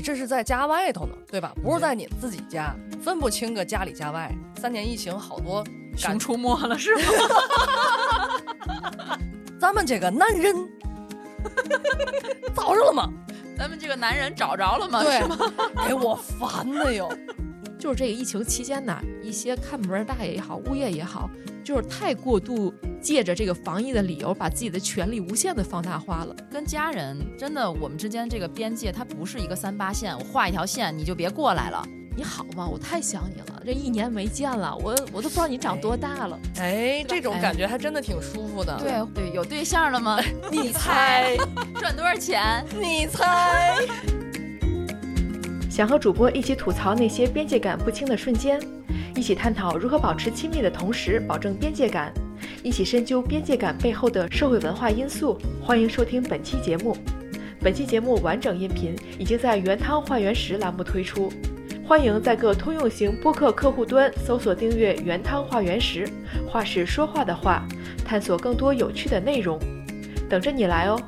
[0.00, 1.52] 你这是在家外头呢，对吧？
[1.62, 4.34] 不是在你自己家，分不清个家里家外。
[4.58, 5.62] 三年疫情，好多
[5.94, 7.02] 熊出没了是吗？
[9.60, 10.56] 咱们这个男人
[12.56, 13.12] 找着了吗？
[13.58, 15.02] 咱们这个男人找着了吗？
[15.04, 15.36] 对是吗？
[15.86, 17.12] 给 我烦的哟！
[17.78, 21.28] 就是这个疫情期间呢，一些看门大爷也好，物业也好，
[21.64, 26.34] 就是太过度借着这个防疫的理由，把自己的权利无限的放大化了。
[26.50, 31.86] 跟家人真的，我们之间这个边界它不是一个三八线，我画一条线你就别过来了。
[32.16, 32.66] 你好吗？
[32.66, 36.38] 我太想你了，这一年没见了，我我都不知道你长多大了。
[36.58, 38.76] 哎，这种哎感觉还真的挺舒服的。
[38.78, 40.20] 对对，有对象了吗？
[40.50, 41.36] 你猜，
[41.78, 42.64] 赚多少钱？
[42.78, 43.78] 你猜。
[45.70, 48.60] 想和主播一起吐槽那些边界感不清的瞬间，
[49.14, 52.12] 一起探讨如何保持亲密的同时保证边界感，
[52.64, 55.38] 一起深究边界感背后的社会文化因素。
[55.62, 56.96] 欢迎收听本期节目。
[57.60, 61.32] 本期节目完整音频已经在原汤化原食栏目推出，
[61.86, 66.04] 欢迎在各通用型播客客户端搜索订阅“原汤化原食”，
[66.50, 67.64] 话是说话的话，
[68.04, 69.56] 探索更多有趣的内容，
[70.28, 71.00] 等着你来哦。